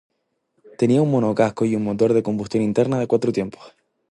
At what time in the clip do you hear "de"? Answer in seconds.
2.13-2.23, 2.97-3.05